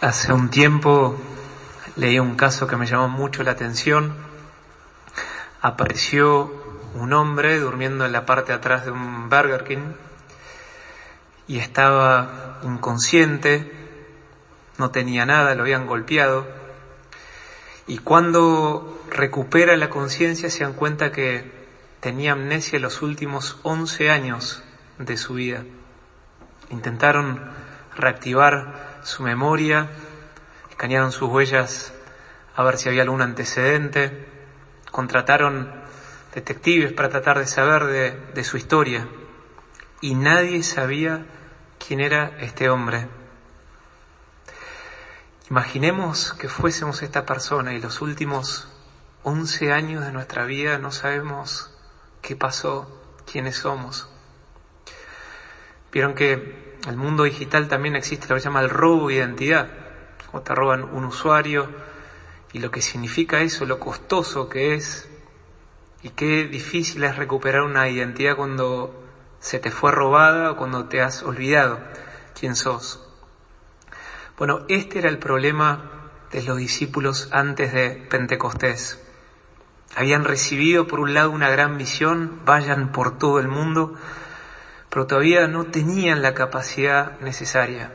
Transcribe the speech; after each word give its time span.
Hace 0.00 0.32
un 0.32 0.50
tiempo 0.50 1.20
leí 1.96 2.18
un 2.18 2.36
caso 2.36 2.66
que 2.66 2.76
me 2.76 2.86
llamó 2.86 3.08
mucho 3.08 3.42
la 3.42 3.52
atención. 3.52 4.14
Apareció 5.60 6.50
un 6.94 7.12
hombre 7.12 7.58
durmiendo 7.60 8.04
en 8.06 8.12
la 8.12 8.26
parte 8.26 8.52
de 8.52 8.58
atrás 8.58 8.84
de 8.84 8.90
un 8.90 9.28
Burger 9.28 9.64
King 9.64 9.92
y 11.46 11.58
estaba 11.58 12.60
inconsciente, 12.62 13.72
no 14.78 14.90
tenía 14.90 15.26
nada, 15.26 15.54
lo 15.54 15.62
habían 15.62 15.86
golpeado. 15.86 16.46
Y 17.86 17.98
cuando 17.98 19.02
recupera 19.10 19.76
la 19.76 19.90
conciencia 19.90 20.48
se 20.48 20.64
dan 20.64 20.74
cuenta 20.74 21.12
que 21.12 21.60
tenía 22.00 22.32
amnesia 22.32 22.78
los 22.78 23.02
últimos 23.02 23.58
11 23.62 24.10
años 24.10 24.62
de 24.98 25.16
su 25.16 25.34
vida. 25.34 25.64
Intentaron 26.70 27.50
reactivar 28.00 29.00
su 29.02 29.22
memoria, 29.22 29.88
escanearon 30.70 31.12
sus 31.12 31.28
huellas 31.28 31.92
a 32.56 32.62
ver 32.62 32.78
si 32.78 32.88
había 32.88 33.02
algún 33.02 33.22
antecedente, 33.22 34.26
contrataron 34.90 35.72
detectives 36.34 36.92
para 36.92 37.08
tratar 37.08 37.38
de 37.38 37.46
saber 37.46 37.84
de, 37.84 38.10
de 38.34 38.44
su 38.44 38.56
historia 38.56 39.08
y 40.00 40.14
nadie 40.14 40.62
sabía 40.62 41.26
quién 41.78 42.00
era 42.00 42.36
este 42.40 42.68
hombre. 42.68 43.08
Imaginemos 45.48 46.32
que 46.34 46.48
fuésemos 46.48 47.02
esta 47.02 47.26
persona 47.26 47.74
y 47.74 47.80
los 47.80 48.00
últimos 48.00 48.68
11 49.22 49.72
años 49.72 50.04
de 50.04 50.12
nuestra 50.12 50.44
vida 50.44 50.78
no 50.78 50.92
sabemos 50.92 51.76
qué 52.22 52.36
pasó, 52.36 53.02
quiénes 53.30 53.56
somos. 53.56 54.08
Vieron 55.92 56.14
que 56.14 56.69
el 56.88 56.96
mundo 56.96 57.24
digital 57.24 57.68
también 57.68 57.96
existe 57.96 58.26
lo 58.28 58.34
que 58.34 58.40
se 58.40 58.46
llama 58.46 58.60
el 58.60 58.70
robo 58.70 59.08
de 59.08 59.14
identidad, 59.14 59.68
o 60.32 60.40
te 60.40 60.54
roban 60.54 60.84
un 60.84 61.04
usuario 61.04 61.68
y 62.52 62.58
lo 62.58 62.70
que 62.70 62.82
significa 62.82 63.40
eso, 63.40 63.64
lo 63.66 63.78
costoso 63.78 64.48
que 64.48 64.74
es 64.74 65.08
y 66.02 66.10
qué 66.10 66.46
difícil 66.46 67.04
es 67.04 67.16
recuperar 67.16 67.62
una 67.62 67.88
identidad 67.88 68.36
cuando 68.36 69.04
se 69.40 69.58
te 69.58 69.70
fue 69.70 69.92
robada 69.92 70.52
o 70.52 70.56
cuando 70.56 70.86
te 70.86 71.00
has 71.00 71.22
olvidado 71.22 71.80
quién 72.38 72.56
sos. 72.56 73.06
Bueno, 74.38 74.64
este 74.68 74.98
era 75.00 75.10
el 75.10 75.18
problema 75.18 75.90
de 76.32 76.42
los 76.42 76.56
discípulos 76.56 77.28
antes 77.32 77.72
de 77.72 77.90
Pentecostés. 77.90 78.98
Habían 79.96 80.24
recibido 80.24 80.86
por 80.86 81.00
un 81.00 81.12
lado 81.12 81.30
una 81.30 81.50
gran 81.50 81.76
misión, 81.76 82.40
vayan 82.44 82.92
por 82.92 83.18
todo 83.18 83.40
el 83.40 83.48
mundo, 83.48 83.96
pero 84.90 85.06
todavía 85.06 85.46
no 85.46 85.66
tenían 85.66 86.20
la 86.20 86.34
capacidad 86.34 87.18
necesaria. 87.20 87.92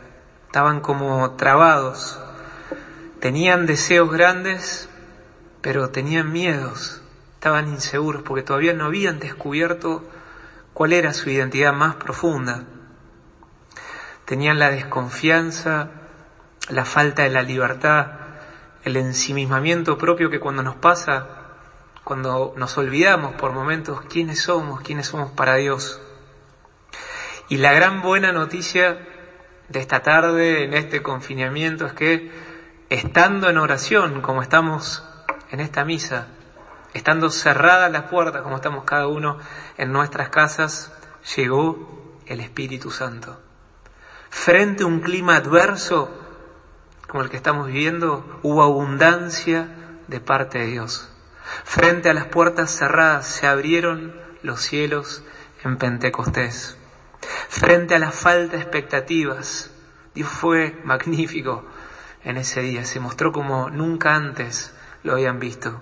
Estaban 0.48 0.80
como 0.80 1.32
trabados. 1.32 2.20
Tenían 3.20 3.66
deseos 3.66 4.10
grandes, 4.10 4.90
pero 5.62 5.90
tenían 5.90 6.32
miedos. 6.32 7.02
Estaban 7.34 7.68
inseguros 7.68 8.24
porque 8.24 8.44
todavía 8.44 8.74
no 8.74 8.86
habían 8.86 9.20
descubierto 9.20 10.04
cuál 10.74 10.94
era 10.94 11.14
su 11.14 11.30
identidad 11.30 11.74
más 11.74 11.96
profunda. 11.96 12.64
Tenían 14.24 14.58
la 14.58 14.72
desconfianza, 14.72 15.90
la 16.70 16.86
falta 16.86 17.24
de 17.24 17.30
la 17.30 17.44
libertad, 17.44 18.08
el 18.84 18.96
ensimismamiento 18.96 19.98
propio 19.98 20.30
que 20.30 20.40
cuando 20.40 20.64
nos 20.64 20.76
pasa, 20.76 21.28
cuando 22.06 22.54
nos 22.56 22.78
olvidamos 22.78 23.34
por 23.36 23.52
momentos 23.52 24.02
quiénes 24.10 24.42
somos, 24.42 24.82
quiénes 24.82 25.08
somos 25.08 25.32
para 25.32 25.56
Dios. 25.56 26.02
Y 27.48 27.58
la 27.58 27.74
gran 27.74 28.02
buena 28.02 28.32
noticia 28.32 28.98
de 29.70 29.80
esta 29.80 30.02
tarde, 30.02 30.64
en 30.64 30.74
este 30.74 31.02
confinamiento, 31.02 31.86
es 31.86 31.94
que 31.94 32.32
estando 32.90 33.50
en 33.50 33.58
oración, 33.58 34.22
como 34.22 34.42
estamos 34.42 35.04
en 35.52 35.60
esta 35.60 35.86
misa, 35.86 36.28
estando 36.94 37.30
cerradas 37.30 37.92
las 37.92 38.04
puertas, 38.04 38.42
como 38.42 38.56
estamos 38.56 38.84
cada 38.84 39.08
uno 39.08 39.38
en 39.78 39.92
nuestras 39.92 40.30
casas, 40.30 40.92
llegó 41.36 42.20
el 42.26 42.40
Espíritu 42.40 42.90
Santo. 42.90 43.40
Frente 44.30 44.84
a 44.84 44.88
un 44.88 45.02
clima 45.02 45.36
adverso 45.36 46.22
como 47.08 47.24
el 47.24 47.30
que 47.30 47.38
estamos 47.38 47.68
viviendo, 47.68 48.40
hubo 48.44 48.64
abundancia 48.64 49.68
de 50.08 50.20
parte 50.20 50.60
de 50.60 50.66
Dios. 50.68 51.10
Frente 51.64 52.10
a 52.10 52.14
las 52.14 52.26
puertas 52.26 52.72
cerradas 52.72 53.28
se 53.28 53.48
abrieron 53.48 54.16
los 54.42 54.62
cielos 54.62 55.24
en 55.64 55.78
Pentecostés. 55.78 56.78
Frente 57.50 57.96
a 57.96 58.00
la 58.00 58.12
falta 58.12 58.58
de 58.58 58.64
expectativas, 58.64 59.72
Dios 60.14 60.30
fue 60.30 60.80
magnífico 60.84 61.66
en 62.24 62.38
ese 62.38 62.62
día, 62.62 62.86
se 62.86 63.00
mostró 63.00 63.32
como 63.32 63.70
nunca 63.70 64.16
antes 64.16 64.74
lo 65.04 65.14
habían 65.14 65.40
visto. 65.40 65.82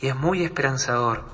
Y 0.00 0.08
es 0.08 0.16
muy 0.16 0.42
esperanzador. 0.42 1.24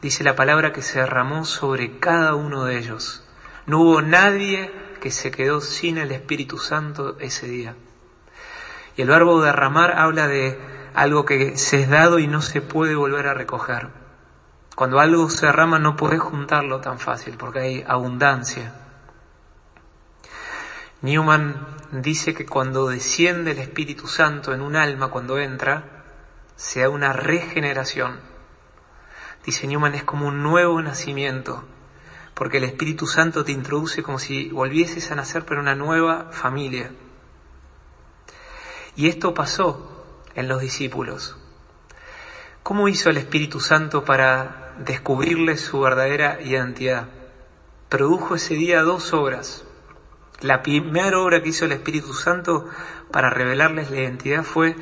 Dice 0.00 0.24
la 0.24 0.36
palabra 0.36 0.72
que 0.72 0.82
se 0.82 1.00
derramó 1.00 1.44
sobre 1.44 1.98
cada 1.98 2.34
uno 2.34 2.64
de 2.64 2.78
ellos. 2.78 3.24
No 3.66 3.80
hubo 3.80 4.02
nadie 4.02 4.72
que 5.00 5.10
se 5.10 5.30
quedó 5.30 5.60
sin 5.60 5.98
el 5.98 6.12
Espíritu 6.12 6.58
Santo 6.58 7.16
ese 7.20 7.46
día. 7.46 7.76
Y 8.96 9.02
el 9.02 9.08
verbo 9.08 9.42
derramar 9.42 9.98
habla 9.98 10.26
de 10.28 10.58
algo 10.94 11.26
que 11.26 11.58
se 11.58 11.82
es 11.82 11.90
dado 11.90 12.18
y 12.18 12.26
no 12.26 12.40
se 12.40 12.62
puede 12.62 12.94
volver 12.94 13.26
a 13.26 13.34
recoger. 13.34 14.05
Cuando 14.76 15.00
algo 15.00 15.30
se 15.30 15.46
derrama 15.46 15.78
no 15.78 15.96
podés 15.96 16.20
juntarlo 16.20 16.82
tan 16.82 16.98
fácil 16.98 17.38
porque 17.38 17.60
hay 17.60 17.84
abundancia. 17.88 18.74
Newman 21.00 21.66
dice 21.92 22.34
que 22.34 22.44
cuando 22.44 22.86
desciende 22.88 23.52
el 23.52 23.58
Espíritu 23.58 24.06
Santo 24.06 24.52
en 24.52 24.60
un 24.60 24.76
alma, 24.76 25.08
cuando 25.08 25.38
entra, 25.38 26.04
se 26.56 26.80
da 26.80 26.90
una 26.90 27.14
regeneración. 27.14 28.20
Dice 29.46 29.66
Newman, 29.66 29.94
es 29.94 30.04
como 30.04 30.28
un 30.28 30.42
nuevo 30.42 30.82
nacimiento, 30.82 31.64
porque 32.34 32.58
el 32.58 32.64
Espíritu 32.64 33.06
Santo 33.06 33.46
te 33.46 33.52
introduce 33.52 34.02
como 34.02 34.18
si 34.18 34.50
volvieses 34.50 35.10
a 35.10 35.14
nacer 35.14 35.46
pero 35.46 35.62
una 35.62 35.74
nueva 35.74 36.32
familia. 36.32 36.90
Y 38.94 39.08
esto 39.08 39.32
pasó 39.32 40.20
en 40.34 40.48
los 40.48 40.60
discípulos. 40.60 41.38
¿Cómo 42.62 42.88
hizo 42.88 43.08
el 43.08 43.16
Espíritu 43.16 43.60
Santo 43.60 44.04
para 44.04 44.65
descubrirles 44.78 45.60
su 45.60 45.80
verdadera 45.80 46.40
identidad? 46.40 47.08
Produjo 47.88 48.34
ese 48.34 48.54
día 48.54 48.82
dos 48.82 49.12
obras. 49.12 49.64
La 50.40 50.62
primera 50.62 51.18
obra 51.18 51.42
que 51.42 51.50
hizo 51.50 51.64
el 51.64 51.72
Espíritu 51.72 52.12
Santo 52.12 52.68
para 53.10 53.30
revelarles 53.30 53.90
la 53.90 53.98
identidad 53.98 54.42
fue 54.42 54.76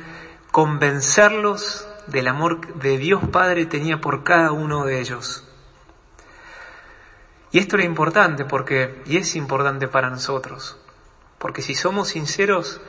convencerlos 0.51 1.87
del 2.07 2.27
amor 2.27 2.75
de 2.75 2.97
Dios 2.97 3.21
Padre 3.31 3.65
tenía 3.65 4.01
por 4.01 4.23
cada 4.23 4.51
uno 4.51 4.85
de 4.85 4.99
ellos. 4.99 5.47
Y 7.51 7.59
esto 7.59 7.77
era 7.77 7.85
importante 7.85 8.45
porque, 8.45 9.01
y 9.05 9.17
es 9.17 9.35
importante 9.35 9.87
para 9.87 10.09
nosotros, 10.09 10.77
porque 11.37 11.61
si 11.61 11.73
somos 11.73 12.09
sinceros, 12.09 12.81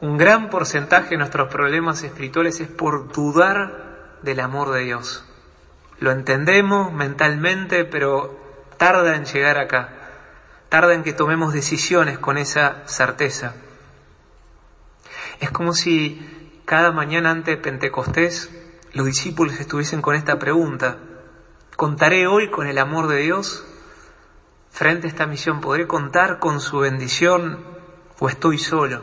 un 0.00 0.18
gran 0.18 0.50
porcentaje 0.50 1.10
de 1.10 1.18
nuestros 1.18 1.48
problemas 1.48 2.02
espirituales 2.02 2.60
es 2.60 2.68
por 2.68 3.12
dudar 3.12 4.18
del 4.22 4.40
amor 4.40 4.70
de 4.72 4.84
Dios. 4.84 5.24
Lo 6.02 6.10
entendemos 6.10 6.92
mentalmente, 6.92 7.84
pero 7.84 8.38
tarda 8.76 9.16
en 9.16 9.24
llegar 9.24 9.56
acá 9.56 10.02
tarda 10.72 10.94
en 10.94 11.02
que 11.02 11.12
tomemos 11.12 11.52
decisiones 11.52 12.18
con 12.18 12.38
esa 12.38 12.82
certeza. 12.86 13.52
Es 15.38 15.50
como 15.50 15.74
si 15.74 16.62
cada 16.64 16.92
mañana 16.92 17.30
antes 17.30 17.56
de 17.56 17.62
Pentecostés 17.62 18.50
los 18.94 19.04
discípulos 19.04 19.60
estuviesen 19.60 20.00
con 20.00 20.14
esta 20.14 20.38
pregunta. 20.38 20.96
¿Contaré 21.76 22.26
hoy 22.26 22.50
con 22.50 22.66
el 22.66 22.78
amor 22.78 23.08
de 23.08 23.18
Dios 23.18 23.66
frente 24.70 25.08
a 25.08 25.10
esta 25.10 25.26
misión? 25.26 25.60
¿Podré 25.60 25.86
contar 25.86 26.38
con 26.38 26.58
su 26.58 26.78
bendición 26.78 27.62
o 28.18 28.30
estoy 28.30 28.56
solo? 28.56 29.02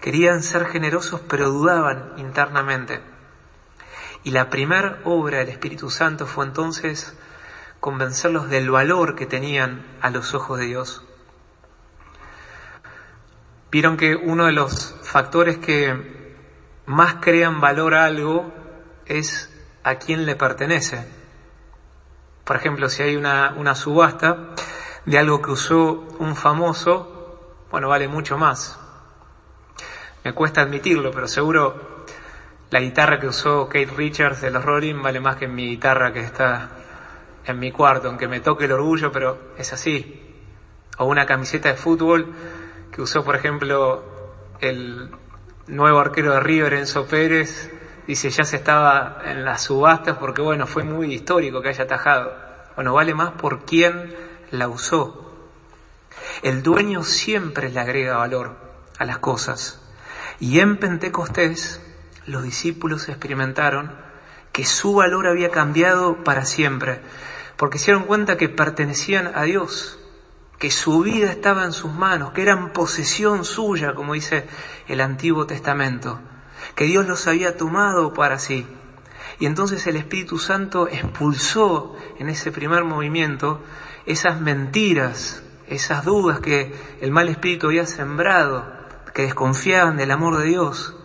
Querían 0.00 0.44
ser 0.44 0.66
generosos 0.66 1.22
pero 1.28 1.50
dudaban 1.50 2.12
internamente. 2.18 3.13
Y 4.24 4.30
la 4.30 4.48
primera 4.48 5.00
obra 5.04 5.38
del 5.38 5.50
Espíritu 5.50 5.90
Santo 5.90 6.26
fue 6.26 6.46
entonces 6.46 7.14
convencerlos 7.78 8.48
del 8.48 8.70
valor 8.70 9.14
que 9.14 9.26
tenían 9.26 9.84
a 10.00 10.08
los 10.08 10.32
ojos 10.32 10.58
de 10.58 10.64
Dios. 10.64 11.04
Vieron 13.70 13.98
que 13.98 14.16
uno 14.16 14.46
de 14.46 14.52
los 14.52 14.96
factores 15.02 15.58
que 15.58 16.32
más 16.86 17.16
crean 17.20 17.60
valor 17.60 17.94
a 17.94 18.06
algo 18.06 18.50
es 19.04 19.50
a 19.82 19.96
quién 19.96 20.24
le 20.24 20.36
pertenece. 20.36 21.06
Por 22.44 22.56
ejemplo, 22.56 22.88
si 22.88 23.02
hay 23.02 23.16
una, 23.16 23.52
una 23.58 23.74
subasta 23.74 24.54
de 25.04 25.18
algo 25.18 25.42
que 25.42 25.50
usó 25.50 26.06
un 26.18 26.34
famoso, 26.34 27.56
bueno, 27.70 27.90
vale 27.90 28.08
mucho 28.08 28.38
más. 28.38 28.78
Me 30.24 30.32
cuesta 30.32 30.62
admitirlo, 30.62 31.10
pero 31.10 31.28
seguro 31.28 31.93
la 32.74 32.80
guitarra 32.80 33.20
que 33.20 33.28
usó 33.28 33.68
Kate 33.68 33.92
Richards 33.96 34.40
de 34.40 34.50
los 34.50 34.64
Rolling 34.64 35.00
vale 35.00 35.20
más 35.20 35.36
que 35.36 35.46
mi 35.46 35.68
guitarra 35.68 36.12
que 36.12 36.18
está 36.18 36.70
en 37.44 37.60
mi 37.60 37.70
cuarto, 37.70 38.08
aunque 38.08 38.26
me 38.26 38.40
toque 38.40 38.64
el 38.64 38.72
orgullo, 38.72 39.12
pero 39.12 39.52
es 39.56 39.72
así. 39.72 40.42
O 40.98 41.04
una 41.04 41.24
camiseta 41.24 41.68
de 41.68 41.76
fútbol 41.76 42.34
que 42.90 43.00
usó, 43.00 43.22
por 43.22 43.36
ejemplo, 43.36 44.02
el 44.58 45.08
nuevo 45.68 46.00
arquero 46.00 46.32
de 46.34 46.40
River, 46.40 46.74
Enzo 46.74 47.06
Pérez, 47.06 47.70
dice 48.08 48.30
ya 48.30 48.42
se 48.42 48.56
estaba 48.56 49.22
en 49.24 49.44
las 49.44 49.62
subastas 49.62 50.18
porque 50.18 50.42
bueno, 50.42 50.66
fue 50.66 50.82
muy 50.82 51.14
histórico 51.14 51.62
que 51.62 51.68
haya 51.68 51.84
atajado. 51.84 52.32
Bueno, 52.74 52.92
vale 52.92 53.14
más 53.14 53.34
por 53.34 53.64
quién 53.64 54.12
la 54.50 54.66
usó. 54.66 55.32
El 56.42 56.64
dueño 56.64 57.04
siempre 57.04 57.70
le 57.70 57.78
agrega 57.78 58.16
valor 58.16 58.56
a 58.98 59.04
las 59.04 59.18
cosas. 59.18 59.80
Y 60.40 60.58
en 60.58 60.78
Pentecostés 60.78 61.80
los 62.26 62.42
discípulos 62.42 63.08
experimentaron 63.08 63.92
que 64.52 64.64
su 64.64 64.94
valor 64.94 65.26
había 65.26 65.50
cambiado 65.50 66.22
para 66.22 66.44
siempre, 66.44 67.00
porque 67.56 67.78
se 67.78 67.86
dieron 67.86 68.04
cuenta 68.04 68.36
que 68.36 68.48
pertenecían 68.48 69.32
a 69.34 69.42
Dios, 69.42 69.98
que 70.58 70.70
su 70.70 71.00
vida 71.00 71.30
estaba 71.30 71.64
en 71.64 71.72
sus 71.72 71.92
manos, 71.92 72.32
que 72.32 72.42
eran 72.42 72.72
posesión 72.72 73.44
suya, 73.44 73.94
como 73.94 74.14
dice 74.14 74.46
el 74.86 75.00
Antiguo 75.00 75.46
Testamento, 75.46 76.20
que 76.74 76.84
Dios 76.84 77.06
los 77.06 77.26
había 77.26 77.56
tomado 77.56 78.14
para 78.14 78.38
sí. 78.38 78.66
Y 79.38 79.46
entonces 79.46 79.86
el 79.86 79.96
Espíritu 79.96 80.38
Santo 80.38 80.88
expulsó 80.88 81.96
en 82.18 82.28
ese 82.28 82.52
primer 82.52 82.84
movimiento 82.84 83.60
esas 84.06 84.40
mentiras, 84.40 85.42
esas 85.66 86.04
dudas 86.04 86.40
que 86.40 86.74
el 87.00 87.10
mal 87.10 87.28
espíritu 87.28 87.66
había 87.66 87.86
sembrado, 87.86 88.72
que 89.14 89.22
desconfiaban 89.22 89.96
del 89.96 90.10
amor 90.10 90.38
de 90.38 90.46
Dios. 90.46 90.96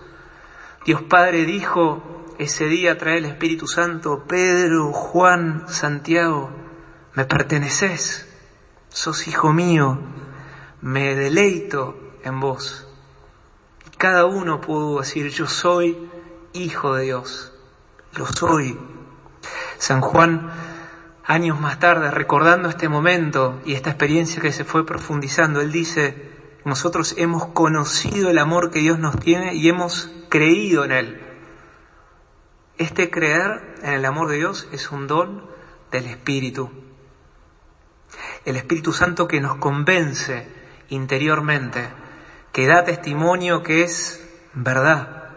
Dios 0.89 1.03
Padre 1.03 1.45
dijo 1.45 2.01
ese 2.39 2.65
día 2.65 2.97
trae 2.97 3.19
el 3.19 3.25
Espíritu 3.25 3.67
Santo, 3.67 4.23
Pedro, 4.27 4.91
Juan, 4.91 5.65
Santiago, 5.67 6.49
me 7.13 7.25
perteneces, 7.25 8.27
sos 8.87 9.27
hijo 9.27 9.53
mío, 9.53 9.99
me 10.81 11.13
deleito 11.13 11.95
en 12.23 12.39
vos. 12.39 12.87
Cada 13.99 14.25
uno 14.25 14.61
pudo 14.61 15.01
decir, 15.01 15.29
yo 15.29 15.45
soy 15.45 16.09
hijo 16.53 16.95
de 16.95 17.03
Dios, 17.03 17.53
lo 18.17 18.25
soy. 18.25 18.75
San 19.77 20.01
Juan, 20.01 20.49
años 21.23 21.59
más 21.61 21.77
tarde, 21.77 22.09
recordando 22.09 22.67
este 22.67 22.89
momento 22.89 23.61
y 23.63 23.75
esta 23.75 23.91
experiencia 23.91 24.41
que 24.41 24.51
se 24.51 24.63
fue 24.65 24.87
profundizando, 24.87 25.61
él 25.61 25.71
dice, 25.71 26.28
nosotros 26.65 27.15
hemos 27.17 27.47
conocido 27.47 28.29
el 28.29 28.37
amor 28.37 28.71
que 28.71 28.79
Dios 28.79 28.99
nos 28.99 29.19
tiene 29.19 29.55
y 29.55 29.69
hemos 29.69 30.09
creído 30.29 30.83
en 30.83 30.91
Él. 30.91 31.21
Este 32.77 33.09
creer 33.09 33.75
en 33.81 33.93
el 33.93 34.05
amor 34.05 34.29
de 34.29 34.37
Dios 34.37 34.67
es 34.71 34.91
un 34.91 35.07
don 35.07 35.45
del 35.91 36.05
Espíritu. 36.05 36.71
El 38.45 38.55
Espíritu 38.55 38.91
Santo 38.93 39.27
que 39.27 39.41
nos 39.41 39.55
convence 39.55 40.47
interiormente, 40.89 41.89
que 42.51 42.67
da 42.67 42.83
testimonio 42.83 43.63
que 43.63 43.83
es 43.83 44.25
verdad, 44.53 45.29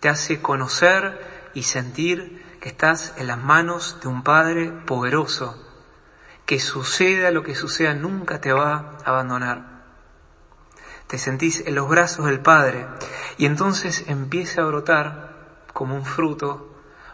te 0.00 0.08
hace 0.08 0.40
conocer 0.40 1.50
y 1.54 1.64
sentir 1.64 2.58
que 2.60 2.70
estás 2.70 3.14
en 3.16 3.26
las 3.26 3.38
manos 3.38 3.98
de 4.02 4.08
un 4.08 4.22
Padre 4.22 4.72
poderoso, 4.86 5.56
que 6.46 6.58
suceda 6.58 7.30
lo 7.30 7.42
que 7.42 7.54
suceda 7.54 7.94
nunca 7.94 8.40
te 8.40 8.52
va 8.52 8.98
a 9.04 9.10
abandonar 9.10 9.69
te 11.10 11.18
sentís 11.18 11.64
en 11.66 11.74
los 11.74 11.88
brazos 11.88 12.26
del 12.26 12.38
Padre 12.38 12.86
y 13.36 13.46
entonces 13.46 14.04
empieza 14.06 14.62
a 14.62 14.66
brotar 14.66 15.64
como 15.72 15.96
un 15.96 16.04
fruto 16.04 16.68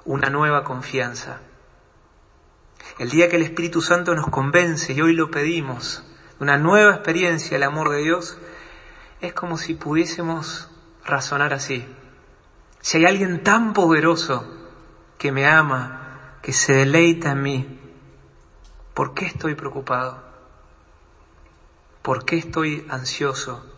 una 0.04 0.28
nueva 0.28 0.64
confianza. 0.64 1.40
El 2.98 3.08
día 3.08 3.30
que 3.30 3.36
el 3.36 3.42
Espíritu 3.42 3.80
Santo 3.80 4.14
nos 4.14 4.28
convence, 4.28 4.92
y 4.92 5.00
hoy 5.00 5.14
lo 5.14 5.30
pedimos, 5.30 6.04
una 6.40 6.58
nueva 6.58 6.92
experiencia 6.92 7.52
del 7.52 7.62
amor 7.62 7.88
de 7.88 8.02
Dios, 8.02 8.36
es 9.22 9.32
como 9.32 9.56
si 9.56 9.72
pudiésemos 9.72 10.68
razonar 11.06 11.54
así. 11.54 11.86
Si 12.82 12.98
hay 12.98 13.06
alguien 13.06 13.42
tan 13.42 13.72
poderoso 13.72 14.46
que 15.16 15.32
me 15.32 15.46
ama, 15.46 16.38
que 16.42 16.52
se 16.52 16.74
deleita 16.74 17.32
en 17.32 17.42
mí, 17.42 17.80
¿por 18.92 19.14
qué 19.14 19.24
estoy 19.24 19.54
preocupado? 19.54 20.22
¿Por 22.02 22.26
qué 22.26 22.36
estoy 22.36 22.86
ansioso? 22.90 23.72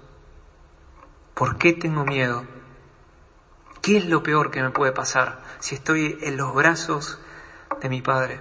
¿Por 1.39 1.57
qué 1.57 1.73
tengo 1.73 2.05
miedo? 2.05 2.45
¿Qué 3.81 3.97
es 3.97 4.07
lo 4.07 4.25
peor 4.25 4.51
que 4.51 4.61
me 4.61 4.71
puede 4.71 4.91
pasar 4.91 5.39
si 5.61 5.77
estoy 5.77 6.19
en 6.23 6.37
los 6.37 6.53
brazos 6.53 7.21
de 7.81 7.89
mi 7.89 8.03
Padre? 8.03 8.41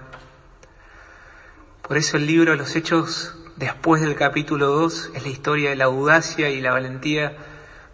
Por 1.86 1.96
eso 1.96 2.16
el 2.16 2.26
libro 2.26 2.50
de 2.50 2.56
los 2.56 2.74
Hechos, 2.74 3.36
después 3.54 4.02
del 4.02 4.16
capítulo 4.16 4.66
2, 4.66 5.12
es 5.14 5.22
la 5.22 5.28
historia 5.28 5.70
de 5.70 5.76
la 5.76 5.84
audacia 5.84 6.50
y 6.50 6.60
la 6.60 6.72
valentía 6.72 7.36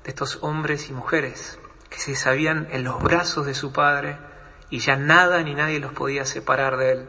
de 0.04 0.08
estos 0.08 0.38
hombres 0.40 0.88
y 0.88 0.94
mujeres 0.94 1.58
que 1.90 1.98
se 1.98 2.16
sabían 2.16 2.66
en 2.70 2.82
los 2.82 3.02
brazos 3.02 3.44
de 3.44 3.52
su 3.52 3.74
Padre 3.74 4.16
y 4.70 4.78
ya 4.78 4.96
nada 4.96 5.42
ni 5.42 5.54
nadie 5.54 5.80
los 5.80 5.92
podía 5.92 6.24
separar 6.24 6.78
de 6.78 6.92
Él. 6.92 7.08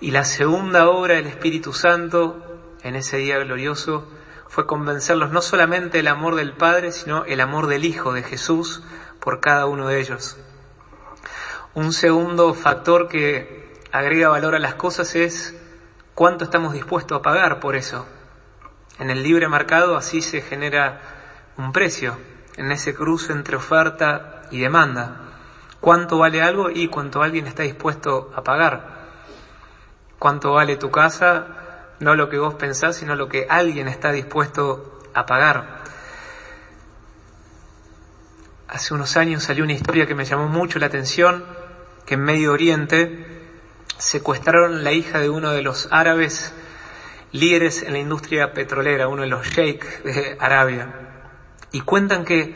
Y 0.00 0.10
la 0.10 0.26
segunda 0.26 0.90
obra 0.90 1.14
del 1.14 1.26
Espíritu 1.26 1.72
Santo 1.72 2.76
en 2.82 2.96
ese 2.96 3.16
día 3.16 3.38
glorioso 3.38 4.06
fue 4.48 4.66
convencerlos 4.66 5.30
no 5.30 5.42
solamente 5.42 5.98
del 5.98 6.08
amor 6.08 6.34
del 6.34 6.52
Padre, 6.52 6.92
sino 6.92 7.24
el 7.24 7.40
amor 7.40 7.66
del 7.66 7.84
Hijo 7.84 8.12
de 8.12 8.22
Jesús 8.22 8.82
por 9.20 9.40
cada 9.40 9.66
uno 9.66 9.88
de 9.88 10.00
ellos. 10.00 10.36
Un 11.74 11.92
segundo 11.92 12.54
factor 12.54 13.08
que 13.08 13.74
agrega 13.92 14.28
valor 14.28 14.54
a 14.54 14.58
las 14.58 14.74
cosas 14.74 15.14
es 15.14 15.54
cuánto 16.14 16.44
estamos 16.44 16.72
dispuestos 16.72 17.18
a 17.18 17.22
pagar 17.22 17.60
por 17.60 17.76
eso. 17.76 18.06
En 18.98 19.10
el 19.10 19.22
libre 19.22 19.48
mercado 19.48 19.96
así 19.96 20.22
se 20.22 20.40
genera 20.40 21.00
un 21.58 21.72
precio, 21.72 22.16
en 22.56 22.72
ese 22.72 22.94
cruce 22.94 23.32
entre 23.32 23.56
oferta 23.56 24.42
y 24.50 24.60
demanda. 24.60 25.20
¿Cuánto 25.80 26.18
vale 26.18 26.40
algo 26.40 26.70
y 26.70 26.88
cuánto 26.88 27.22
alguien 27.22 27.46
está 27.46 27.62
dispuesto 27.62 28.32
a 28.34 28.42
pagar? 28.42 28.96
¿Cuánto 30.18 30.52
vale 30.52 30.76
tu 30.76 30.90
casa 30.90 31.65
no 32.00 32.14
lo 32.14 32.28
que 32.28 32.38
vos 32.38 32.54
pensás, 32.54 32.96
sino 32.96 33.16
lo 33.16 33.28
que 33.28 33.46
alguien 33.48 33.88
está 33.88 34.12
dispuesto 34.12 35.00
a 35.14 35.26
pagar. 35.26 35.84
Hace 38.68 38.94
unos 38.94 39.16
años 39.16 39.44
salió 39.44 39.64
una 39.64 39.72
historia 39.72 40.06
que 40.06 40.14
me 40.14 40.24
llamó 40.24 40.48
mucho 40.48 40.78
la 40.78 40.86
atención, 40.86 41.44
que 42.04 42.14
en 42.14 42.24
Medio 42.24 42.52
Oriente 42.52 43.26
secuestraron 43.98 44.84
la 44.84 44.92
hija 44.92 45.18
de 45.20 45.30
uno 45.30 45.52
de 45.52 45.62
los 45.62 45.88
árabes 45.90 46.52
líderes 47.32 47.82
en 47.82 47.92
la 47.92 47.98
industria 47.98 48.52
petrolera, 48.52 49.08
uno 49.08 49.22
de 49.22 49.28
los 49.28 49.46
sheikhs 49.46 50.04
de 50.04 50.36
Arabia. 50.40 50.92
Y 51.72 51.80
cuentan 51.80 52.24
que 52.24 52.54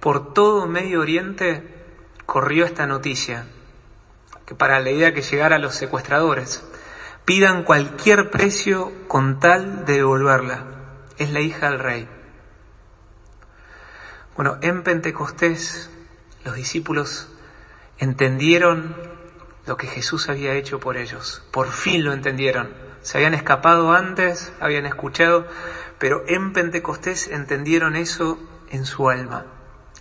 por 0.00 0.32
todo 0.32 0.66
Medio 0.66 1.00
Oriente 1.00 1.62
corrió 2.26 2.64
esta 2.64 2.86
noticia, 2.86 3.46
que 4.46 4.54
para 4.54 4.80
la 4.80 4.90
idea 4.90 5.12
que 5.12 5.22
llegara 5.22 5.56
a 5.56 5.58
los 5.58 5.74
secuestradores 5.74 6.64
pidan 7.30 7.62
cualquier 7.62 8.28
precio 8.28 8.90
con 9.06 9.38
tal 9.38 9.84
de 9.84 9.98
devolverla. 9.98 10.64
Es 11.16 11.30
la 11.30 11.38
hija 11.38 11.70
del 11.70 11.78
rey. 11.78 12.08
Bueno, 14.34 14.58
en 14.62 14.82
Pentecostés 14.82 15.90
los 16.44 16.56
discípulos 16.56 17.28
entendieron 17.98 18.96
lo 19.64 19.76
que 19.76 19.86
Jesús 19.86 20.28
había 20.28 20.54
hecho 20.54 20.80
por 20.80 20.96
ellos. 20.96 21.44
Por 21.52 21.70
fin 21.70 22.04
lo 22.04 22.12
entendieron. 22.12 22.74
Se 23.00 23.18
habían 23.18 23.34
escapado 23.34 23.92
antes, 23.92 24.52
habían 24.58 24.86
escuchado, 24.86 25.46
pero 26.00 26.24
en 26.26 26.52
Pentecostés 26.52 27.28
entendieron 27.28 27.94
eso 27.94 28.40
en 28.70 28.84
su 28.84 29.08
alma. 29.08 29.46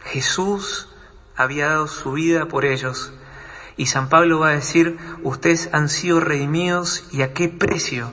Jesús 0.04 0.90
había 1.36 1.68
dado 1.68 1.88
su 1.88 2.14
vida 2.14 2.48
por 2.48 2.66
ellos 2.66 3.14
y 3.80 3.86
San 3.86 4.10
Pablo 4.10 4.40
va 4.40 4.50
a 4.50 4.56
decir, 4.56 4.98
ustedes 5.24 5.70
han 5.72 5.88
sido 5.88 6.20
redimidos 6.20 7.08
y 7.14 7.22
a 7.22 7.34
qué 7.34 7.48
precio. 7.48 8.12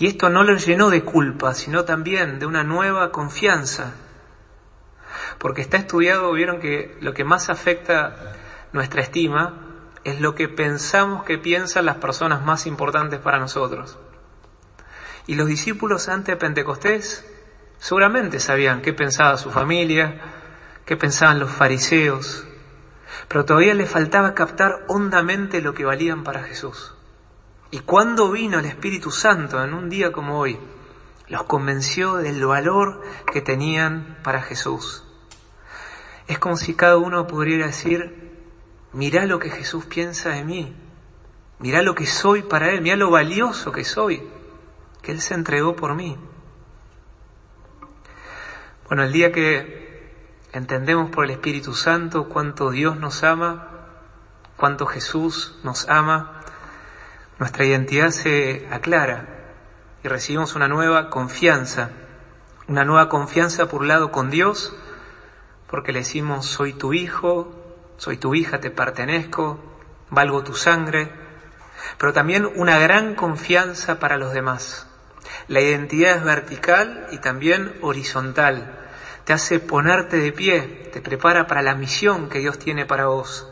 Y 0.00 0.08
esto 0.08 0.28
no 0.28 0.42
los 0.42 0.66
llenó 0.66 0.90
de 0.90 1.04
culpa, 1.04 1.54
sino 1.54 1.84
también 1.84 2.40
de 2.40 2.46
una 2.46 2.64
nueva 2.64 3.12
confianza. 3.12 3.94
Porque 5.38 5.62
está 5.62 5.76
estudiado, 5.76 6.32
vieron 6.32 6.58
que 6.58 6.98
lo 7.00 7.14
que 7.14 7.22
más 7.22 7.48
afecta 7.48 8.34
nuestra 8.72 9.02
estima 9.02 9.54
es 10.02 10.20
lo 10.20 10.34
que 10.34 10.48
pensamos 10.48 11.22
que 11.22 11.38
piensan 11.38 11.86
las 11.86 11.98
personas 11.98 12.44
más 12.44 12.66
importantes 12.66 13.20
para 13.20 13.38
nosotros. 13.38 14.00
Y 15.28 15.36
los 15.36 15.46
discípulos 15.46 16.08
antes 16.08 16.34
de 16.34 16.40
Pentecostés 16.40 17.24
seguramente 17.78 18.40
sabían 18.40 18.82
qué 18.82 18.92
pensaba 18.92 19.36
su 19.36 19.52
familia, 19.52 20.20
qué 20.84 20.96
pensaban 20.96 21.38
los 21.38 21.52
fariseos, 21.52 22.47
pero 23.28 23.44
todavía 23.44 23.74
le 23.74 23.86
faltaba 23.86 24.34
captar 24.34 24.84
hondamente 24.88 25.60
lo 25.60 25.74
que 25.74 25.84
valían 25.84 26.24
para 26.24 26.42
Jesús. 26.42 26.94
Y 27.70 27.80
cuando 27.80 28.30
vino 28.30 28.58
el 28.58 28.64
Espíritu 28.64 29.10
Santo 29.10 29.62
en 29.62 29.74
un 29.74 29.90
día 29.90 30.10
como 30.10 30.38
hoy, 30.38 30.58
los 31.28 31.42
convenció 31.44 32.16
del 32.16 32.44
valor 32.46 33.02
que 33.30 33.42
tenían 33.42 34.18
para 34.22 34.40
Jesús. 34.40 35.04
Es 36.26 36.38
como 36.38 36.56
si 36.56 36.74
cada 36.74 36.96
uno 36.96 37.26
pudiera 37.26 37.66
decir, 37.66 38.32
mirá 38.92 39.26
lo 39.26 39.38
que 39.38 39.50
Jesús 39.50 39.84
piensa 39.84 40.30
de 40.30 40.44
mí, 40.44 40.74
Mirá 41.60 41.82
lo 41.82 41.94
que 41.94 42.06
soy 42.06 42.42
para 42.42 42.70
Él, 42.70 42.82
mirá 42.82 42.96
lo 42.96 43.10
valioso 43.10 43.72
que 43.72 43.84
soy, 43.84 44.22
que 45.02 45.12
Él 45.12 45.20
se 45.20 45.34
entregó 45.34 45.74
por 45.74 45.94
mí. 45.94 46.16
Bueno, 48.86 49.02
el 49.02 49.12
día 49.12 49.32
que 49.32 49.87
entendemos 50.58 51.10
por 51.10 51.24
el 51.24 51.30
Espíritu 51.30 51.72
Santo 51.72 52.28
cuánto 52.28 52.70
Dios 52.70 52.98
nos 52.98 53.22
ama, 53.22 53.68
cuánto 54.56 54.86
Jesús 54.86 55.58
nos 55.62 55.88
ama, 55.88 56.42
nuestra 57.38 57.64
identidad 57.64 58.10
se 58.10 58.66
aclara 58.70 59.28
y 60.02 60.08
recibimos 60.08 60.56
una 60.56 60.66
nueva 60.66 61.10
confianza, 61.10 61.90
una 62.66 62.84
nueva 62.84 63.08
confianza 63.08 63.68
por 63.68 63.82
un 63.82 63.88
lado 63.88 64.10
con 64.10 64.30
Dios, 64.30 64.74
porque 65.68 65.92
le 65.92 66.00
decimos 66.00 66.46
soy 66.46 66.72
tu 66.72 66.92
hijo, 66.92 67.54
soy 67.96 68.16
tu 68.16 68.34
hija, 68.34 68.58
te 68.58 68.70
pertenezco, 68.70 69.60
valgo 70.10 70.42
tu 70.42 70.54
sangre, 70.54 71.12
pero 71.98 72.12
también 72.12 72.50
una 72.56 72.78
gran 72.78 73.14
confianza 73.14 74.00
para 74.00 74.16
los 74.16 74.32
demás. 74.32 74.88
La 75.46 75.60
identidad 75.60 76.16
es 76.16 76.24
vertical 76.24 77.06
y 77.12 77.18
también 77.18 77.74
horizontal. 77.80 78.87
Te 79.28 79.34
hace 79.34 79.60
ponerte 79.60 80.16
de 80.16 80.32
pie, 80.32 80.88
te 80.90 81.02
prepara 81.02 81.46
para 81.46 81.60
la 81.60 81.74
misión 81.74 82.30
que 82.30 82.38
Dios 82.38 82.58
tiene 82.58 82.86
para 82.86 83.08
vos. 83.08 83.46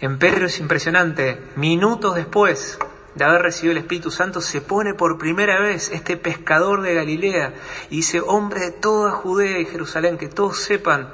En 0.00 0.18
Pedro 0.18 0.46
es 0.46 0.58
impresionante, 0.58 1.38
minutos 1.54 2.14
después 2.14 2.78
de 3.14 3.24
haber 3.26 3.42
recibido 3.42 3.72
el 3.72 3.78
Espíritu 3.82 4.10
Santo, 4.10 4.40
se 4.40 4.62
pone 4.62 4.94
por 4.94 5.18
primera 5.18 5.60
vez 5.60 5.90
este 5.90 6.16
pescador 6.16 6.80
de 6.80 6.94
Galilea 6.94 7.52
y 7.90 7.96
dice, 7.96 8.22
hombre 8.22 8.60
de 8.60 8.70
toda 8.70 9.10
Judea 9.10 9.58
y 9.58 9.66
Jerusalén, 9.66 10.16
que 10.16 10.28
todos 10.28 10.60
sepan 10.60 11.10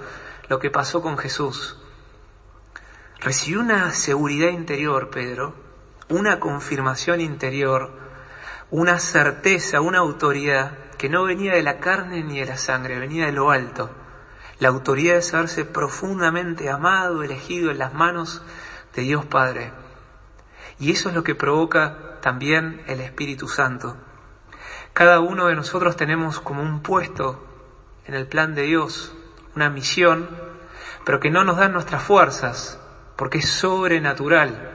lo 0.49 0.61
que 0.61 0.71
pasó 0.71 1.03
con 1.03 1.19
Jesús. 1.19 1.77
Recibió 3.19 3.59
una 3.59 3.91
seguridad 3.91 4.51
interior, 4.51 5.11
Pedro, 5.11 5.57
una 6.09 6.39
confirmación 6.39 7.21
interior, 7.21 7.91
una 8.71 9.01
certeza, 9.01 9.81
una 9.81 9.99
autoridad 9.99 10.79
que 11.03 11.09
no 11.09 11.25
venía 11.25 11.55
de 11.55 11.65
la 11.65 11.81
carne 11.81 12.23
ni 12.23 12.39
de 12.39 12.47
la 12.47 12.57
sangre, 12.57 12.97
venía 12.97 13.27
de 13.27 13.33
lo 13.33 13.51
alto. 13.51 13.91
La 14.61 14.69
autoridad 14.69 15.17
de 15.17 15.23
saberse 15.23 15.65
profundamente 15.65 16.71
amado, 16.71 17.25
elegido 17.25 17.73
en 17.73 17.79
las 17.79 17.93
manos 17.93 18.41
de 18.95 19.03
Dios 19.03 19.25
Padre. 19.25 19.73
Y 20.79 20.93
eso 20.93 21.09
es 21.09 21.17
lo 21.17 21.25
que 21.25 21.35
provoca 21.35 22.21
también 22.21 22.85
el 22.87 23.01
Espíritu 23.01 23.49
Santo. 23.49 23.97
Cada 24.93 25.19
uno 25.19 25.49
de 25.49 25.57
nosotros 25.57 25.97
tenemos 25.97 26.39
como 26.39 26.63
un 26.63 26.83
puesto 26.83 27.49
en 28.07 28.15
el 28.15 28.29
plan 28.29 28.55
de 28.55 28.63
Dios, 28.63 29.13
una 29.57 29.71
misión, 29.71 30.29
pero 31.05 31.19
que 31.19 31.33
no 31.33 31.43
nos 31.43 31.57
dan 31.57 31.73
nuestras 31.73 32.05
fuerzas, 32.05 32.79
porque 33.17 33.39
es 33.39 33.49
sobrenatural. 33.49 34.71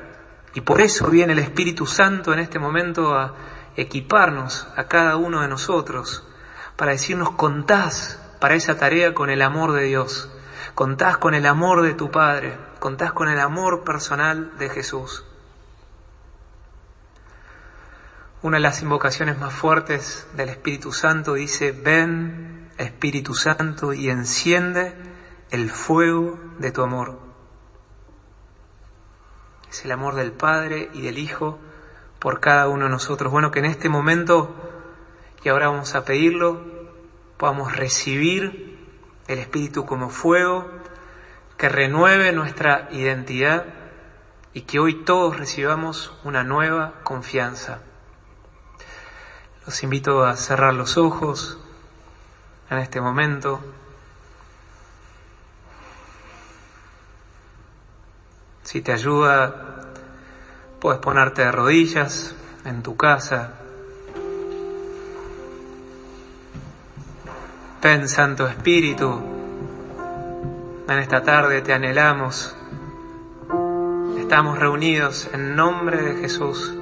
Y 0.53 0.59
por 0.59 0.81
eso 0.81 1.07
viene 1.07 1.31
el 1.31 1.39
Espíritu 1.39 1.85
Santo 1.85 2.33
en 2.33 2.39
este 2.39 2.59
momento 2.59 3.15
a 3.15 3.33
equiparnos 3.77 4.67
a 4.75 4.87
cada 4.87 5.15
uno 5.15 5.41
de 5.41 5.47
nosotros, 5.47 6.27
para 6.75 6.91
decirnos 6.91 7.31
contás 7.31 8.21
para 8.41 8.55
esa 8.55 8.77
tarea 8.77 9.13
con 9.13 9.29
el 9.29 9.41
amor 9.41 9.71
de 9.71 9.83
Dios, 9.83 10.29
contás 10.75 11.17
con 11.17 11.33
el 11.33 11.45
amor 11.45 11.81
de 11.81 11.93
tu 11.93 12.11
Padre, 12.11 12.57
contás 12.79 13.13
con 13.13 13.29
el 13.29 13.39
amor 13.39 13.83
personal 13.83 14.57
de 14.57 14.69
Jesús. 14.69 15.23
Una 18.41 18.57
de 18.57 18.61
las 18.63 18.81
invocaciones 18.81 19.39
más 19.39 19.53
fuertes 19.53 20.27
del 20.35 20.49
Espíritu 20.49 20.91
Santo 20.91 21.33
dice, 21.35 21.71
ven 21.71 22.69
Espíritu 22.77 23.33
Santo 23.33 23.93
y 23.93 24.09
enciende 24.09 24.95
el 25.49 25.71
fuego 25.71 26.37
de 26.59 26.71
tu 26.71 26.83
amor 26.83 27.27
es 29.69 29.85
el 29.85 29.91
amor 29.91 30.15
del 30.15 30.31
Padre 30.31 30.89
y 30.93 31.01
del 31.01 31.17
Hijo 31.17 31.59
por 32.19 32.39
cada 32.39 32.67
uno 32.67 32.85
de 32.85 32.91
nosotros. 32.91 33.31
Bueno, 33.31 33.51
que 33.51 33.59
en 33.59 33.65
este 33.65 33.89
momento, 33.89 34.53
y 35.43 35.49
ahora 35.49 35.69
vamos 35.69 35.95
a 35.95 36.03
pedirlo, 36.03 36.61
podamos 37.37 37.75
recibir 37.75 38.77
el 39.27 39.39
Espíritu 39.39 39.85
como 39.85 40.09
fuego, 40.09 40.69
que 41.57 41.69
renueve 41.69 42.31
nuestra 42.33 42.87
identidad 42.91 43.65
y 44.53 44.61
que 44.61 44.79
hoy 44.79 45.03
todos 45.03 45.37
recibamos 45.37 46.13
una 46.23 46.43
nueva 46.43 46.93
confianza. 47.03 47.79
Los 49.65 49.83
invito 49.83 50.23
a 50.23 50.35
cerrar 50.35 50.73
los 50.73 50.97
ojos 50.97 51.59
en 52.69 52.77
este 52.79 53.01
momento. 53.01 53.61
Si 58.63 58.81
te 58.81 58.91
ayuda, 58.91 59.76
puedes 60.79 60.99
ponerte 60.99 61.43
de 61.43 61.51
rodillas 61.51 62.35
en 62.65 62.83
tu 62.83 62.95
casa. 62.95 63.53
Ven 67.81 68.09
Santo 68.09 68.47
Espíritu, 68.47 69.21
en 70.89 70.99
esta 70.99 71.23
tarde 71.23 71.61
te 71.61 71.73
anhelamos. 71.73 72.55
Estamos 74.17 74.59
reunidos 74.59 75.29
en 75.33 75.55
nombre 75.55 76.01
de 76.01 76.15
Jesús. 76.19 76.73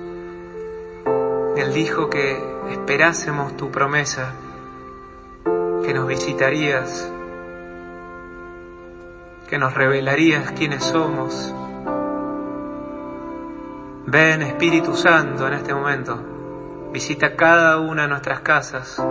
Él 1.56 1.74
dijo 1.74 2.10
que 2.10 2.42
esperásemos 2.72 3.56
tu 3.56 3.70
promesa, 3.70 4.34
que 5.86 5.94
nos 5.94 6.08
visitarías, 6.08 7.08
que 9.48 9.60
nos 9.60 9.76
revelarías 9.76 10.52
quiénes 10.54 10.84
somos 10.84 11.54
Ven 14.08 14.44
Espíritu 14.44 14.96
Santo 14.96 15.48
en 15.48 15.54
este 15.54 15.74
momento, 15.74 16.20
visita 16.94 17.36
cada 17.36 17.80
una 17.80 18.04
de 18.04 18.08
nuestras 18.08 18.42
casas, 18.42 19.04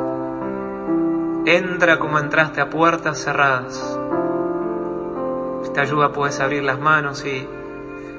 entra 1.44 1.98
como 1.98 2.20
entraste 2.20 2.60
a 2.60 2.70
puertas 2.70 3.18
cerradas. 3.18 3.98
Esta 5.64 5.80
ayuda 5.80 6.12
puedes 6.12 6.38
abrir 6.38 6.62
las 6.62 6.78
manos 6.78 7.26
y 7.26 7.44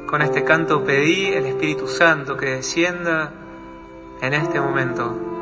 con 0.06 0.22
este 0.22 0.44
canto 0.44 0.84
pedí 0.84 1.28
el 1.28 1.46
Espíritu 1.46 1.88
Santo 1.88 2.36
que 2.36 2.48
descienda 2.48 3.32
en 4.22 4.34
este 4.34 4.60
momento. 4.60 5.35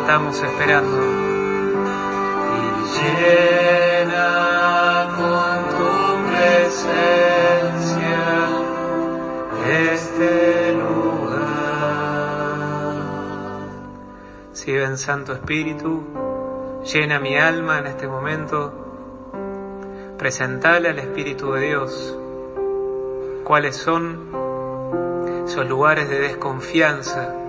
Estamos 0.00 0.42
esperando. 0.42 0.98
Y 2.56 2.60
llena 2.98 4.28
con 5.16 5.58
tu 5.76 5.90
presencia 6.30 8.22
este 9.68 10.72
lugar. 10.74 11.38
Si 14.52 14.72
ven 14.72 14.98
Santo 14.98 15.32
Espíritu, 15.32 16.02
llena 16.92 17.20
mi 17.20 17.36
alma 17.36 17.78
en 17.78 17.86
este 17.86 18.06
momento. 18.06 18.72
Presentale 20.18 20.90
al 20.90 20.98
Espíritu 20.98 21.52
de 21.52 21.60
Dios 21.68 22.18
cuáles 23.44 23.76
son 23.76 24.28
esos 25.46 25.66
lugares 25.66 26.10
de 26.10 26.20
desconfianza 26.20 27.39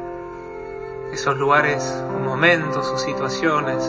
esos 1.11 1.37
lugares, 1.37 2.03
momentos 2.23 2.87
o 2.87 2.97
situaciones, 2.97 3.83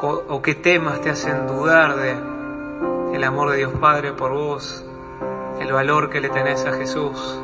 o, 0.00 0.42
qué 0.42 0.54
temas 0.56 1.00
te 1.00 1.10
hacen 1.10 1.46
dudar 1.46 1.96
de 1.96 2.16
el 3.14 3.24
amor 3.24 3.50
de 3.50 3.58
Dios 3.58 3.72
Padre 3.80 4.12
por 4.12 4.32
vos, 4.32 4.84
el 5.60 5.72
valor 5.72 6.10
que 6.10 6.20
le 6.20 6.28
tenés 6.28 6.64
a 6.66 6.72
Jesús. 6.72 7.38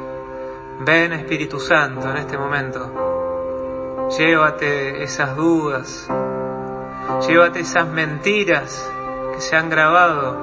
Ven 0.81 1.13
Espíritu 1.13 1.61
Santo 1.61 2.11
en 2.11 2.17
este 2.17 2.37
momento, 2.37 4.09
llévate 4.17 5.03
esas 5.03 5.37
dudas, 5.37 6.09
Llévate 7.27 7.61
esas 7.61 7.89
mentiras 7.89 8.89
que 9.35 9.41
se 9.41 9.57
han 9.57 9.71
grabado, 9.71 10.37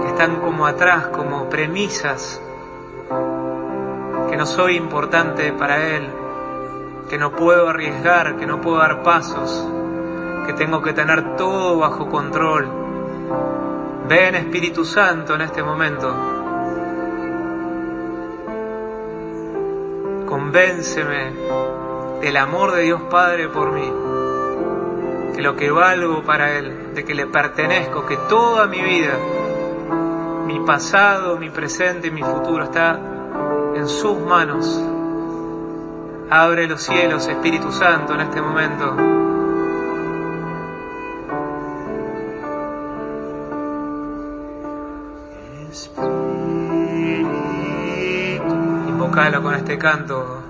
que 0.00 0.08
están 0.08 0.40
como 0.40 0.66
atrás, 0.66 1.08
como 1.08 1.50
premisas, 1.50 2.40
que 4.28 4.36
no 4.36 4.46
soy 4.46 4.76
importante 4.76 5.52
para 5.52 5.86
Él, 5.94 6.10
que 7.08 7.18
no 7.18 7.32
puedo 7.32 7.68
arriesgar, 7.68 8.36
que 8.36 8.46
no 8.46 8.60
puedo 8.60 8.78
dar 8.78 9.02
pasos, 9.02 9.68
que 10.46 10.52
tengo 10.54 10.82
que 10.82 10.92
tener 10.92 11.36
todo 11.36 11.78
bajo 11.78 12.08
control. 12.08 12.68
Ven 14.08 14.34
Espíritu 14.34 14.84
Santo 14.84 15.34
en 15.34 15.42
este 15.42 15.62
momento. 15.62 16.08
Convénceme 20.26 21.32
del 22.20 22.36
amor 22.36 22.72
de 22.72 22.82
Dios 22.82 23.02
Padre 23.10 23.48
por 23.48 23.72
mí, 23.72 23.92
de 25.34 25.42
lo 25.42 25.56
que 25.56 25.70
valgo 25.70 26.22
para 26.22 26.56
Él, 26.56 26.94
de 26.94 27.04
que 27.04 27.14
le 27.14 27.26
pertenezco, 27.26 28.06
que 28.06 28.16
toda 28.28 28.66
mi 28.66 28.80
vida, 28.80 29.18
mi 30.46 30.60
pasado, 30.60 31.36
mi 31.36 31.50
presente 31.50 32.08
y 32.08 32.10
mi 32.10 32.22
futuro 32.22 32.64
está 32.64 32.98
en 33.74 33.88
sus 33.88 34.18
manos. 34.20 34.91
Abre 36.34 36.66
los 36.66 36.80
cielos, 36.80 37.28
Espíritu 37.28 37.70
Santo, 37.72 38.14
en 38.14 38.22
este 38.22 38.40
momento. 38.40 38.96
Invocalo 48.88 49.42
con 49.42 49.54
este 49.56 49.76
canto. 49.76 50.41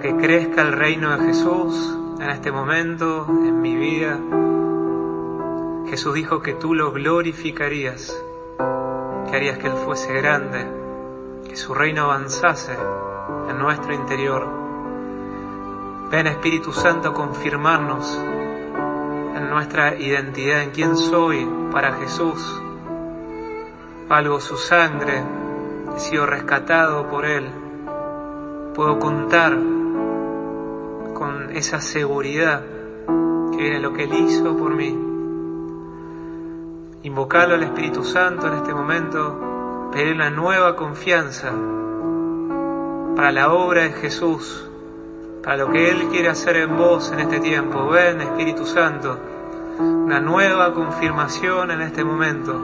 Que 0.00 0.16
crezca 0.16 0.62
el 0.62 0.72
reino 0.72 1.16
de 1.16 1.26
Jesús 1.26 1.96
en 2.20 2.30
este 2.30 2.50
momento, 2.50 3.26
en 3.28 3.60
mi 3.60 3.76
vida. 3.76 4.18
Jesús 5.88 6.14
dijo 6.14 6.40
que 6.40 6.54
tú 6.54 6.74
lo 6.74 6.92
glorificarías, 6.92 8.16
que 9.28 9.36
harías 9.36 9.58
que 9.58 9.66
Él 9.66 9.74
fuese 9.84 10.12
grande, 10.14 10.66
que 11.48 11.56
su 11.56 11.74
reino 11.74 12.04
avanzase 12.04 12.76
en 13.48 13.58
nuestro 13.58 13.92
interior. 13.92 14.48
Ven 16.10 16.26
Espíritu 16.26 16.72
Santo 16.72 17.10
a 17.10 17.14
confirmarnos 17.14 18.16
en 18.16 19.50
nuestra 19.50 19.96
identidad, 19.96 20.62
en 20.62 20.70
quién 20.70 20.96
soy 20.96 21.46
para 21.72 21.94
Jesús. 21.94 22.62
Valgo 24.08 24.40
su 24.40 24.56
sangre, 24.56 25.22
he 25.94 26.00
sido 26.00 26.26
rescatado 26.26 27.08
por 27.08 27.26
Él. 27.26 27.50
Puedo 28.74 28.98
contar 28.98 29.56
con 29.56 29.79
esa 31.52 31.80
seguridad 31.80 32.62
que 33.50 33.56
viene 33.56 33.80
lo 33.80 33.92
que 33.92 34.04
Él 34.04 34.14
hizo 34.14 34.56
por 34.56 34.74
mí. 34.74 34.98
Invocarlo 37.02 37.54
al 37.54 37.62
Espíritu 37.62 38.04
Santo 38.04 38.46
en 38.46 38.54
este 38.54 38.74
momento, 38.74 39.90
pedir 39.92 40.14
una 40.14 40.30
nueva 40.30 40.76
confianza 40.76 41.52
para 43.16 43.32
la 43.32 43.52
obra 43.52 43.82
de 43.82 43.92
Jesús, 43.92 44.68
para 45.42 45.56
lo 45.56 45.70
que 45.70 45.90
Él 45.90 46.08
quiere 46.08 46.28
hacer 46.28 46.56
en 46.56 46.76
vos 46.76 47.10
en 47.12 47.20
este 47.20 47.40
tiempo. 47.40 47.88
Ven, 47.88 48.20
Espíritu 48.20 48.66
Santo, 48.66 49.18
una 49.78 50.20
nueva 50.20 50.72
confirmación 50.74 51.70
en 51.70 51.80
este 51.80 52.04
momento, 52.04 52.54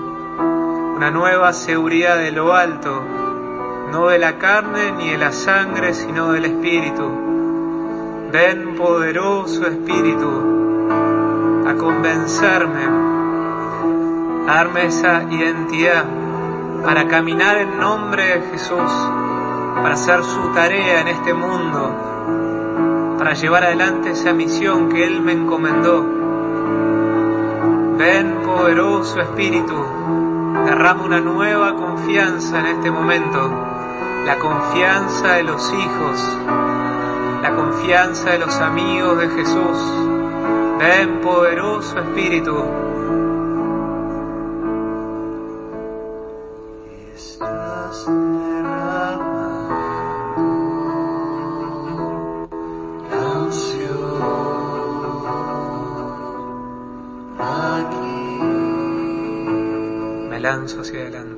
una 0.97 1.11
nueva 1.11 1.53
seguridad 1.53 2.19
de 2.19 2.33
lo 2.33 2.55
alto, 2.55 3.03
no 3.91 4.09
de 4.09 4.19
la 4.19 4.39
carne 4.39 4.93
ni 4.93 5.11
de 5.11 5.19
la 5.19 5.33
sangre, 5.33 5.95
sino 5.95 6.33
del 6.33 6.45
Espíritu. 6.45 7.26
Ven, 8.33 8.75
poderoso 8.75 9.67
Espíritu, 9.67 10.29
a 11.67 11.75
convencerme, 11.75 12.85
a 14.49 14.53
darme 14.53 14.87
esa 14.87 15.23
identidad 15.31 16.05
para 16.85 17.07
caminar 17.07 17.59
en 17.59 17.79
nombre 17.79 18.25
de 18.25 18.41
Jesús, 18.51 18.93
para 19.77 19.95
hacer 19.95 20.25
su 20.25 20.49
tarea 20.53 21.03
en 21.03 21.09
este 21.09 21.35
mundo, 21.35 23.15
para 23.17 23.35
llevar 23.35 23.63
adelante 23.63 24.11
esa 24.11 24.33
misión 24.33 24.89
que 24.89 25.05
Él 25.05 25.21
me 25.23 25.33
encomendó. 25.33 26.05
Ven, 27.97 28.41
poderoso 28.45 29.21
Espíritu, 29.21 29.77
derrama 30.65 31.05
una 31.05 31.21
nueva 31.21 31.77
confianza 31.77 32.59
en 32.59 32.67
este 32.67 32.91
momento, 32.91 33.51
la 34.27 34.37
confianza 34.39 35.35
de 35.35 35.45
los 35.45 35.73
hijos, 35.73 36.37
la 37.49 37.55
confianza 37.55 38.31
de 38.31 38.39
los 38.41 38.57
amigos 38.57 39.19
de 39.19 39.29
Jesús. 39.29 39.79
Ven, 40.81 41.21
poderoso 41.21 41.97
Espíritu, 42.01 42.57
Estás 47.15 48.07
derramando 48.07 49.39
la 53.11 53.23
unción 53.45 53.97
aquí. 57.39 58.41
me 60.31 60.41
lanzo 60.41 60.81
hacia 60.81 60.99
adelante. 61.01 61.36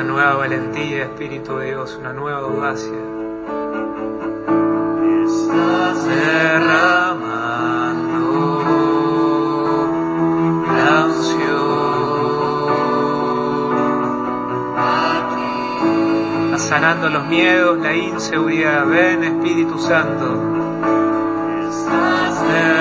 una 0.00 0.12
nueva 0.12 0.34
valentía, 0.36 1.02
Espíritu 1.04 1.56
de 1.58 1.66
Dios, 1.66 1.98
una 2.00 2.14
nueva 2.14 2.38
audacia. 2.38 2.90
Estás 5.26 6.06
derramando 6.06 7.44
la 10.74 11.04
unción 11.04 11.50
aquí. 14.78 15.50
Estás 16.46 16.62
sanando 16.62 17.10
los 17.10 17.26
miedos, 17.26 17.78
la 17.80 17.94
inseguridad. 17.94 18.86
Ven, 18.86 19.22
Espíritu 19.24 19.78
Santo. 19.78 20.42
Estás 21.68 22.42
derramando 22.48 22.79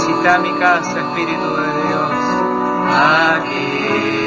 Visita 0.00 0.38
mi 0.38 0.50
casa, 0.54 0.98
Espíritu 0.98 1.56
de 1.56 1.72
Dios. 1.88 2.10
aquí. 2.88 4.19